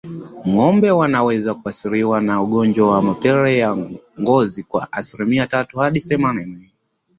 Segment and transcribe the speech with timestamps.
[0.49, 3.77] Ngombe wanaweza kuathirika na ugonjwa wa mapele ya
[4.21, 6.71] ngozi kwa asilimia tatu hadi themanini